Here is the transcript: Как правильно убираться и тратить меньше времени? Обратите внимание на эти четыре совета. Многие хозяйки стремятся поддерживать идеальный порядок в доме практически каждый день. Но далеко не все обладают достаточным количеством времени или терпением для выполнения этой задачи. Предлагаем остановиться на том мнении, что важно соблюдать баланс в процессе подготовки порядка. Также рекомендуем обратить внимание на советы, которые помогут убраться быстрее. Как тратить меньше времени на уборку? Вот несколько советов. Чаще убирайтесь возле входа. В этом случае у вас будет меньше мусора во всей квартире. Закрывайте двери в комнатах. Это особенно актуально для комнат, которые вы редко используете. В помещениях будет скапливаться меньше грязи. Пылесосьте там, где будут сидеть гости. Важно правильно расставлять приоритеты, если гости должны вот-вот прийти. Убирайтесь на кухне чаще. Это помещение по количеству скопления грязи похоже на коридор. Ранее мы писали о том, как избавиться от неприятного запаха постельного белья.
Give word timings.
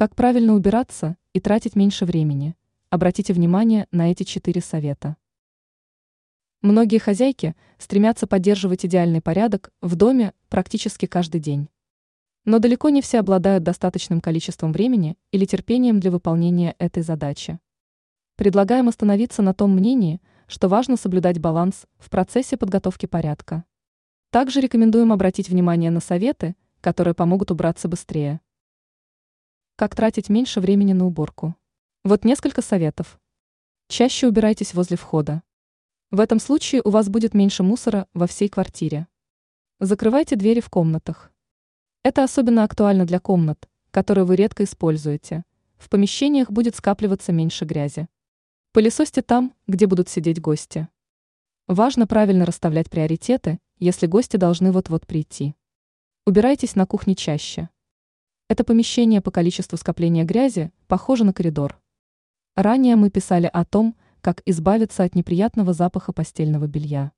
Как 0.00 0.16
правильно 0.16 0.54
убираться 0.54 1.18
и 1.34 1.40
тратить 1.40 1.76
меньше 1.76 2.06
времени? 2.06 2.56
Обратите 2.88 3.34
внимание 3.34 3.86
на 3.92 4.10
эти 4.10 4.22
четыре 4.22 4.62
совета. 4.62 5.18
Многие 6.62 6.96
хозяйки 6.96 7.54
стремятся 7.76 8.26
поддерживать 8.26 8.86
идеальный 8.86 9.20
порядок 9.20 9.70
в 9.82 9.96
доме 9.96 10.32
практически 10.48 11.04
каждый 11.04 11.42
день. 11.42 11.68
Но 12.46 12.60
далеко 12.60 12.88
не 12.88 13.02
все 13.02 13.18
обладают 13.18 13.62
достаточным 13.62 14.22
количеством 14.22 14.72
времени 14.72 15.18
или 15.32 15.44
терпением 15.44 16.00
для 16.00 16.10
выполнения 16.10 16.74
этой 16.78 17.02
задачи. 17.02 17.60
Предлагаем 18.36 18.88
остановиться 18.88 19.42
на 19.42 19.52
том 19.52 19.76
мнении, 19.76 20.22
что 20.46 20.68
важно 20.68 20.96
соблюдать 20.96 21.40
баланс 21.40 21.84
в 21.98 22.08
процессе 22.08 22.56
подготовки 22.56 23.04
порядка. 23.04 23.64
Также 24.30 24.62
рекомендуем 24.62 25.12
обратить 25.12 25.50
внимание 25.50 25.90
на 25.90 26.00
советы, 26.00 26.56
которые 26.80 27.12
помогут 27.12 27.50
убраться 27.50 27.86
быстрее. 27.86 28.40
Как 29.80 29.94
тратить 29.94 30.28
меньше 30.28 30.60
времени 30.60 30.92
на 30.92 31.06
уборку? 31.06 31.56
Вот 32.04 32.26
несколько 32.26 32.60
советов. 32.60 33.18
Чаще 33.88 34.28
убирайтесь 34.28 34.74
возле 34.74 34.98
входа. 34.98 35.42
В 36.10 36.20
этом 36.20 36.38
случае 36.38 36.82
у 36.84 36.90
вас 36.90 37.08
будет 37.08 37.32
меньше 37.32 37.62
мусора 37.62 38.06
во 38.12 38.26
всей 38.26 38.50
квартире. 38.50 39.06
Закрывайте 39.78 40.36
двери 40.36 40.60
в 40.60 40.68
комнатах. 40.68 41.32
Это 42.02 42.22
особенно 42.22 42.64
актуально 42.64 43.06
для 43.06 43.20
комнат, 43.20 43.70
которые 43.90 44.26
вы 44.26 44.36
редко 44.36 44.64
используете. 44.64 45.44
В 45.78 45.88
помещениях 45.88 46.50
будет 46.50 46.76
скапливаться 46.76 47.32
меньше 47.32 47.64
грязи. 47.64 48.06
Пылесосьте 48.72 49.22
там, 49.22 49.54
где 49.66 49.86
будут 49.86 50.10
сидеть 50.10 50.42
гости. 50.42 50.88
Важно 51.68 52.06
правильно 52.06 52.44
расставлять 52.44 52.90
приоритеты, 52.90 53.58
если 53.78 54.06
гости 54.06 54.36
должны 54.36 54.72
вот-вот 54.72 55.06
прийти. 55.06 55.54
Убирайтесь 56.26 56.74
на 56.74 56.84
кухне 56.84 57.14
чаще. 57.14 57.70
Это 58.50 58.64
помещение 58.64 59.20
по 59.20 59.30
количеству 59.30 59.78
скопления 59.78 60.24
грязи 60.24 60.72
похоже 60.88 61.22
на 61.22 61.32
коридор. 61.32 61.80
Ранее 62.56 62.96
мы 62.96 63.08
писали 63.08 63.48
о 63.52 63.64
том, 63.64 63.94
как 64.22 64.42
избавиться 64.44 65.04
от 65.04 65.14
неприятного 65.14 65.72
запаха 65.72 66.12
постельного 66.12 66.66
белья. 66.66 67.12